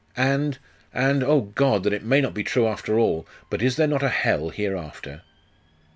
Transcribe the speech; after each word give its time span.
And 0.17 0.57
and, 0.91 1.23
oh, 1.23 1.51
God! 1.53 1.83
that 1.83 1.93
it 1.93 2.03
may 2.03 2.21
not 2.21 2.33
be 2.33 2.41
true 2.43 2.65
after 2.65 2.97
all! 2.97 3.27
but 3.51 3.61
is 3.61 3.75
there 3.75 3.85
not 3.85 4.01
a 4.01 4.09
hell 4.09 4.49
hereafter? 4.49 5.21